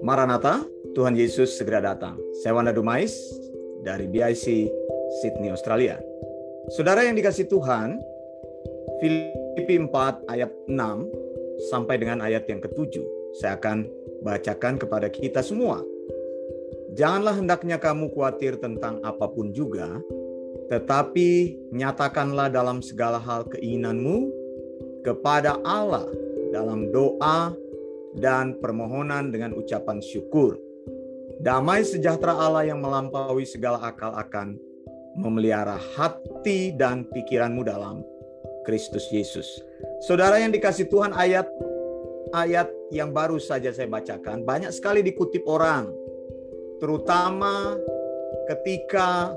[0.00, 0.64] Maranatha,
[0.96, 2.16] Tuhan Yesus segera datang.
[2.40, 3.12] Saya Wanda Dumais
[3.84, 4.44] dari BIC
[5.20, 6.00] Sydney, Australia.
[6.72, 8.00] Saudara yang dikasih Tuhan,
[8.96, 13.04] Filipi 4 ayat 6 sampai dengan ayat yang ketujuh.
[13.36, 13.84] Saya akan
[14.24, 15.84] bacakan kepada kita semua.
[16.96, 20.00] Janganlah hendaknya kamu khawatir tentang apa pun juga,
[20.72, 24.32] tetapi nyatakanlah dalam segala hal keinginanmu
[25.04, 26.08] kepada Allah
[26.50, 27.52] dalam doa
[28.18, 30.58] dan permohonan dengan ucapan syukur.
[31.40, 34.58] Damai sejahtera Allah yang melampaui segala akal akan
[35.16, 38.04] memelihara hati dan pikiranmu dalam
[38.66, 39.46] Kristus Yesus.
[40.04, 41.48] Saudara yang dikasih Tuhan ayat
[42.36, 45.90] ayat yang baru saja saya bacakan banyak sekali dikutip orang
[46.78, 47.74] terutama
[48.46, 49.34] ketika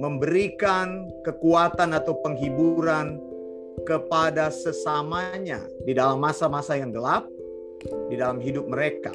[0.00, 3.20] memberikan kekuatan atau penghiburan
[3.84, 7.28] kepada sesamanya di dalam masa-masa yang gelap
[8.08, 9.12] di dalam hidup mereka.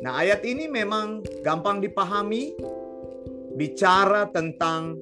[0.00, 2.56] Nah, ayat ini memang gampang dipahami
[3.58, 4.96] bicara tentang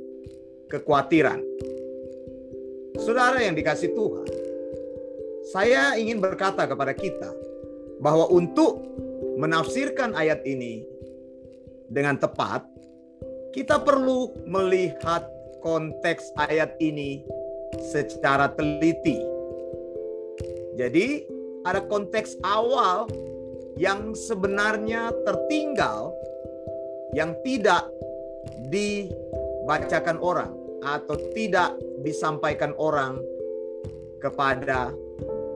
[0.66, 1.38] kekhawatiran.
[2.98, 4.26] Saudara yang dikasih Tuhan,
[5.54, 7.30] saya ingin berkata kepada kita
[8.02, 8.82] bahwa untuk
[9.38, 10.82] menafsirkan ayat ini
[11.86, 12.66] dengan tepat,
[13.54, 15.24] kita perlu melihat
[15.62, 17.22] konteks ayat ini
[17.78, 19.22] secara teliti.
[20.74, 21.37] Jadi,
[21.68, 23.04] ada konteks awal
[23.76, 26.16] yang sebenarnya tertinggal
[27.12, 27.84] yang tidak
[28.72, 33.20] dibacakan orang atau tidak disampaikan orang
[34.18, 34.96] kepada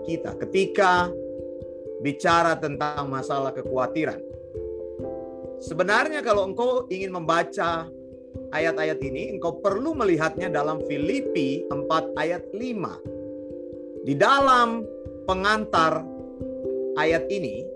[0.05, 1.09] kita ketika
[2.03, 4.21] bicara tentang masalah kekhawatiran.
[5.63, 7.87] Sebenarnya kalau engkau ingin membaca
[8.51, 14.03] ayat-ayat ini, engkau perlu melihatnya dalam Filipi 4 ayat 5.
[14.03, 14.83] Di dalam
[15.27, 16.05] pengantar
[16.99, 17.67] ayat ini,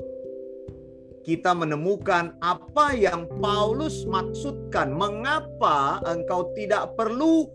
[1.26, 4.94] kita menemukan apa yang Paulus maksudkan.
[4.94, 7.50] Mengapa engkau tidak perlu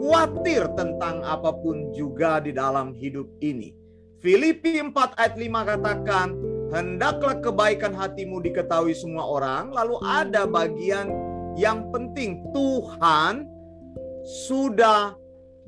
[0.00, 3.76] khawatir tentang apa pun juga di dalam hidup ini.
[4.24, 6.28] Filipi 4 ayat 5 katakan,
[6.72, 9.68] hendaklah kebaikan hatimu diketahui semua orang.
[9.68, 11.12] Lalu ada bagian
[11.60, 13.44] yang penting, Tuhan
[14.48, 15.12] sudah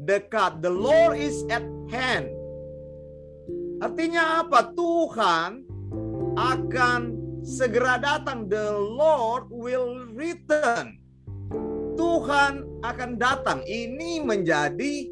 [0.00, 0.64] dekat.
[0.64, 1.62] The Lord is at
[1.92, 2.39] hand.
[3.80, 4.76] Artinya apa?
[4.76, 5.64] Tuhan
[6.36, 7.00] akan
[7.40, 8.44] segera datang.
[8.46, 11.00] The Lord will return.
[11.96, 13.64] Tuhan akan datang.
[13.64, 15.08] Ini menjadi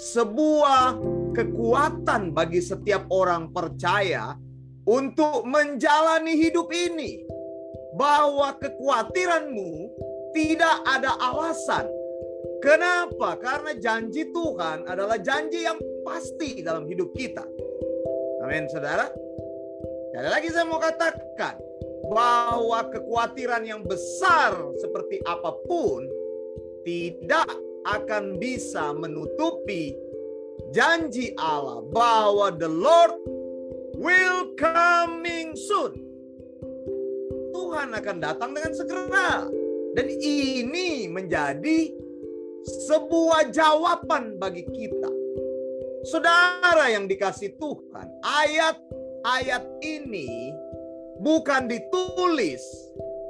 [0.00, 0.96] sebuah
[1.36, 4.40] kekuatan bagi setiap orang percaya
[4.88, 7.20] untuk menjalani hidup ini.
[7.92, 9.70] Bahwa kekhawatiranmu
[10.32, 11.84] tidak ada alasan.
[12.64, 13.36] Kenapa?
[13.36, 15.76] Karena janji Tuhan adalah janji yang
[16.06, 17.44] pasti dalam hidup kita.
[18.42, 19.06] Amin, saudara.
[20.10, 21.54] Sekali lagi saya mau katakan
[22.10, 24.50] bahwa kekhawatiran yang besar
[24.82, 26.02] seperti apa pun
[26.82, 27.46] tidak
[27.86, 29.94] akan bisa menutupi
[30.74, 33.14] janji Allah bahwa the Lord
[33.94, 35.94] will coming soon.
[37.54, 39.46] Tuhan akan datang dengan segera.
[39.94, 41.94] Dan ini menjadi
[42.90, 45.21] sebuah jawaban bagi kita.
[46.02, 50.50] Saudara yang dikasih Tuhan, ayat-ayat ini
[51.22, 52.62] bukan ditulis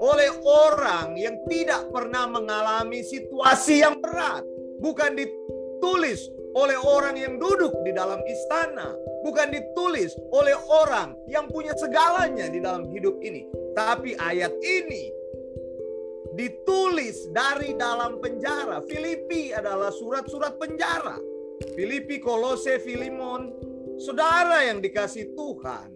[0.00, 4.41] oleh orang yang tidak pernah mengalami situasi yang berat.
[4.81, 8.97] Bukan ditulis oleh orang yang duduk di dalam istana.
[9.22, 13.47] Bukan ditulis oleh orang yang punya segalanya di dalam hidup ini.
[13.77, 15.12] Tapi ayat ini
[16.34, 18.81] ditulis dari dalam penjara.
[18.88, 21.31] Filipi adalah surat-surat penjara.
[21.75, 23.53] Filipi, Kolose, Filimon,
[24.01, 25.89] saudara yang dikasih Tuhan.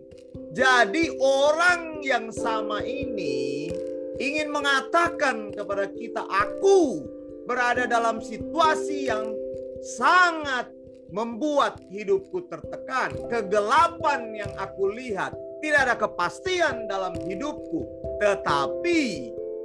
[0.56, 3.69] Jadi orang yang sama ini
[4.16, 7.05] ingin mengatakan kepada kita, aku
[7.45, 9.37] berada dalam situasi yang
[9.84, 10.72] sangat
[11.12, 13.15] membuat hidupku tertekan.
[13.30, 17.86] Kegelapan yang aku lihat, tidak ada kepastian dalam hidupku.
[18.19, 19.03] Tetapi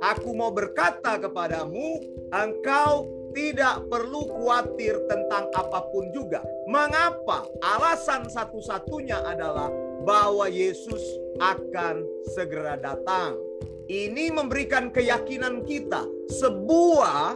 [0.03, 6.43] aku mau berkata kepadamu, engkau tidak perlu khawatir tentang apa pun juga.
[6.67, 7.47] Mengapa?
[7.59, 9.71] Alasan satu-satunya adalah
[10.03, 11.01] bahwa Yesus
[11.39, 12.03] akan
[12.35, 13.39] segera datang.
[13.91, 17.35] Ini memberikan keyakinan kita sebuah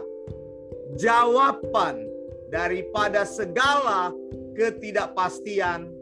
[0.96, 2.08] jawaban
[2.48, 4.14] daripada segala
[4.56, 5.92] ketidakpastian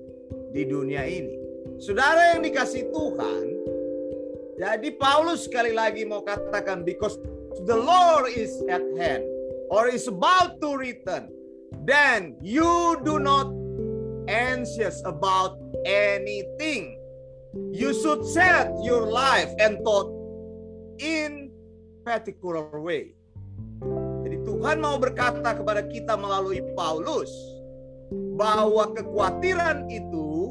[0.55, 1.35] di dunia ini.
[1.83, 3.45] Saudara yang dikasih Tuhan,
[4.55, 7.19] jadi Paulus sekali lagi mau katakan because
[7.67, 9.34] the Lord is at hand
[9.71, 11.29] or is about to return,
[11.85, 13.53] then you do not
[14.29, 16.99] anxious about anything.
[17.71, 20.11] You should set your life and thought
[20.99, 21.53] in
[22.03, 23.15] particular way.
[24.25, 27.31] Jadi Tuhan mau berkata kepada kita melalui Paulus
[28.35, 30.51] bahwa kekhawatiran itu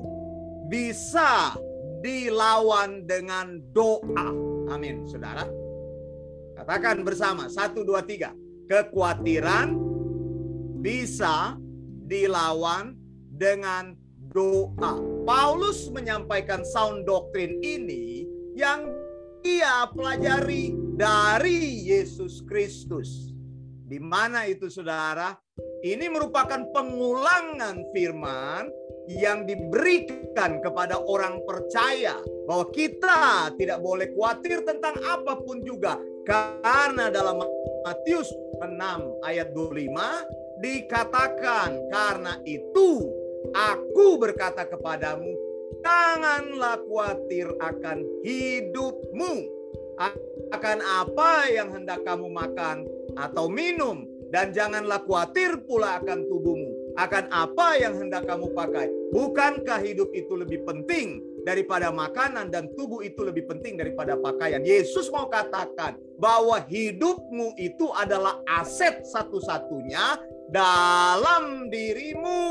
[0.71, 1.55] bisa
[2.03, 4.27] dilawan dengan doa.
[4.71, 5.47] Amin, saudara.
[6.53, 8.31] Katakan bersama, satu, dua, tiga.
[8.67, 9.75] Kekhawatiran
[10.83, 11.55] bisa
[12.07, 12.95] dilawan
[13.33, 13.95] dengan
[14.33, 14.99] doa.
[15.23, 18.91] Paulus menyampaikan sound doktrin ini yang
[19.43, 23.31] ia pelajari dari Yesus Kristus.
[23.87, 25.35] Di mana itu saudara?
[25.83, 28.71] Ini merupakan pengulangan firman
[29.11, 32.15] yang diberikan kepada orang percaya
[32.47, 37.43] bahwa kita tidak boleh khawatir tentang apa pun juga karena dalam
[37.83, 38.31] Matius
[38.63, 43.11] 6 ayat 25 dikatakan karena itu
[43.51, 45.35] aku berkata kepadamu
[45.83, 49.33] janganlah khawatir akan hidupmu
[50.55, 52.87] akan apa yang hendak kamu makan
[53.19, 58.89] atau minum dan janganlah khawatir pula akan tubuhmu akan apa yang hendak kamu pakai.
[59.13, 64.63] Bukankah hidup itu lebih penting daripada makanan dan tubuh itu lebih penting daripada pakaian?
[64.63, 70.19] Yesus mau katakan bahwa hidupmu itu adalah aset satu-satunya
[70.51, 72.41] dalam dirimu.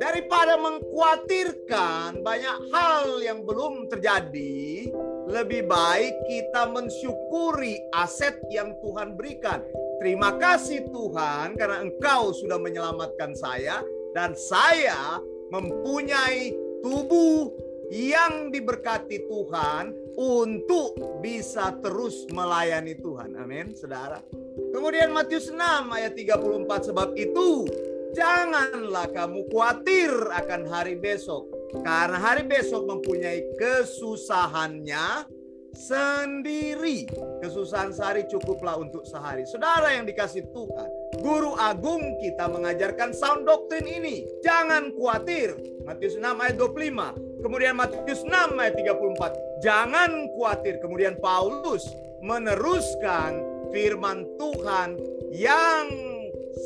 [0.00, 4.88] Daripada mengkhawatirkan banyak hal yang belum terjadi,
[5.28, 9.60] lebih baik kita mensyukuri aset yang Tuhan berikan.
[10.00, 13.84] Terima kasih Tuhan karena Engkau sudah menyelamatkan saya
[14.16, 15.20] dan saya
[15.52, 17.52] mempunyai tubuh
[17.90, 23.34] yang diberkati Tuhan untuk bisa terus melayani Tuhan.
[23.34, 24.22] Amin, Saudara.
[24.70, 25.58] Kemudian Matius 6
[25.90, 27.66] ayat 34 sebab itu
[28.14, 31.50] janganlah kamu khawatir akan hari besok
[31.82, 35.26] karena hari besok mempunyai kesusahannya
[35.74, 37.06] sendiri.
[37.42, 39.46] Kesusahan sehari cukuplah untuk sehari.
[39.46, 44.26] Saudara yang dikasih Tuhan, guru agung kita mengajarkan sound doktrin ini.
[44.40, 45.54] Jangan khawatir.
[45.84, 47.44] Matius 6 ayat 25.
[47.44, 49.64] Kemudian Matius 6 ayat 34.
[49.64, 50.74] Jangan khawatir.
[50.80, 51.84] Kemudian Paulus
[52.24, 53.40] meneruskan
[53.70, 54.96] firman Tuhan
[55.32, 55.86] yang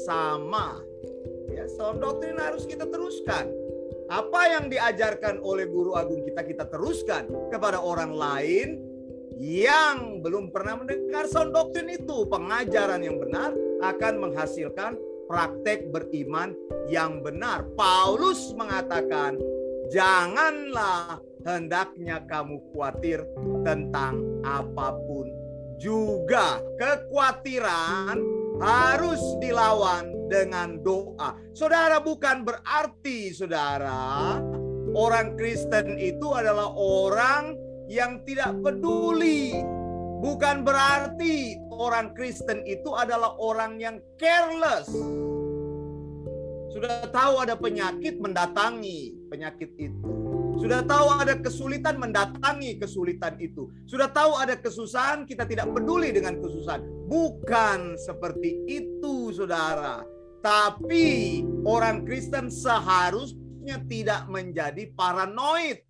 [0.06, 0.80] sama.
[1.50, 3.50] Ya, sound doktrin harus kita teruskan.
[4.10, 8.68] Apa yang diajarkan oleh guru agung kita kita teruskan kepada orang lain
[9.40, 13.50] yang belum pernah mendengar sound doktrin itu, pengajaran yang benar
[13.92, 14.96] akan menghasilkan
[15.28, 16.56] praktek beriman
[16.88, 17.68] yang benar.
[17.76, 19.36] Paulus mengatakan,
[19.92, 23.20] "Janganlah hendaknya kamu khawatir
[23.62, 25.28] tentang apa pun
[25.76, 26.60] juga.
[26.80, 28.16] Kekhawatiran
[28.58, 31.36] harus dilawan dengan doa.
[31.52, 34.40] Saudara bukan berarti saudara
[34.94, 37.58] orang Kristen itu adalah orang
[37.90, 39.52] yang tidak peduli.
[40.24, 44.90] Bukan berarti orang Kristen itu adalah orang yang careless.
[46.74, 50.02] Sudah tahu ada penyakit mendatangi penyakit itu.
[50.58, 53.70] Sudah tahu ada kesulitan mendatangi kesulitan itu.
[53.86, 56.82] Sudah tahu ada kesusahan kita tidak peduli dengan kesusahan.
[57.06, 60.02] Bukan seperti itu saudara.
[60.42, 65.82] Tapi orang Kristen seharusnya tidak menjadi paranoid.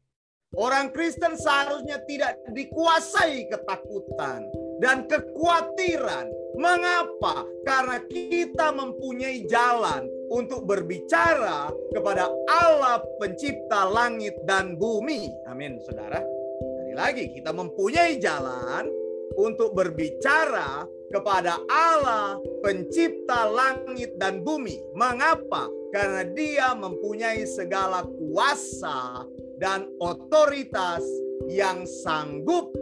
[0.55, 4.47] Orang Kristen seharusnya tidak dikuasai ketakutan
[4.79, 6.31] dan kekhawatiran.
[6.55, 7.43] Mengapa?
[7.67, 15.35] Karena kita mempunyai jalan untuk berbicara kepada Allah pencipta langit dan bumi.
[15.51, 16.23] Amin, saudara.
[16.63, 18.87] Sekali lagi, kita mempunyai jalan
[19.35, 24.79] untuk berbicara kepada Allah pencipta langit dan bumi.
[24.95, 25.67] Mengapa?
[25.91, 29.27] Karena dia mempunyai segala kuasa
[29.59, 31.03] dan otoritas
[31.51, 32.75] yang sanggup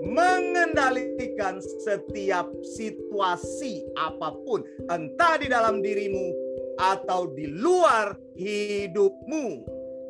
[0.00, 6.32] mengendalikan setiap situasi apa pun, entah di dalam dirimu
[6.80, 9.46] atau di luar hidupmu.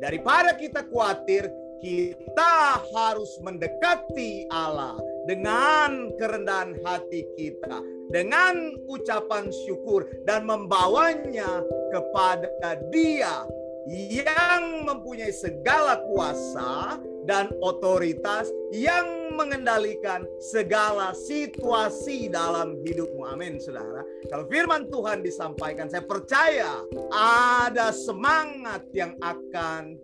[0.01, 10.45] Daripada kita khawatir, kita harus mendekati Allah dengan kerendahan hati kita, dengan ucapan syukur, dan
[10.45, 11.61] membawanya
[11.93, 13.45] kepada Dia
[13.89, 23.23] yang mempunyai segala kuasa dan otoritas yang mengendalikan segala situasi dalam hidupmu.
[23.25, 24.03] Amin, saudara.
[24.27, 26.83] Kalau firman Tuhan disampaikan, saya percaya
[27.15, 29.95] ada semangat yang akan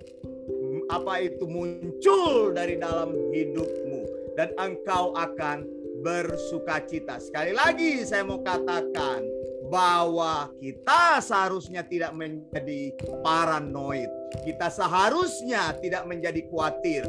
[0.88, 5.68] apa itu muncul dari dalam hidupmu dan engkau akan
[6.00, 7.20] bersukacita.
[7.20, 9.26] Sekali lagi saya mau katakan
[9.68, 14.08] bahwa kita seharusnya tidak menjadi paranoid.
[14.44, 17.04] Kita seharusnya tidak menjadi khawatir.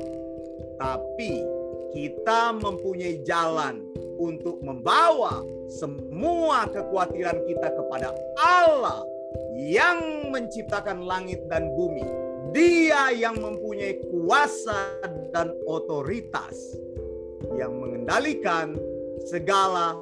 [0.78, 1.32] Tapi
[1.94, 3.82] kita mempunyai jalan
[4.18, 9.06] untuk membawa semua kekhawatiran kita kepada Allah
[9.54, 12.04] yang menciptakan langit dan bumi.
[12.54, 14.96] Dia yang mempunyai kuasa
[15.34, 16.56] dan otoritas
[17.60, 18.78] yang mengendalikan
[19.28, 19.98] segala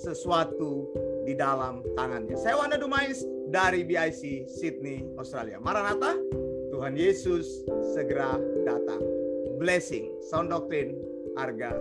[0.00, 0.88] sesuatu
[1.28, 2.34] di dalam tangannya.
[2.40, 3.20] Saya Wanda Dumais
[3.52, 5.60] dari BIC Sydney, Australia.
[5.60, 6.16] Maranatha,
[6.80, 7.60] Tuhan Yesus
[7.92, 9.04] segera datang.
[9.60, 10.96] Blessing, sound doctrine,
[11.36, 11.76] harga.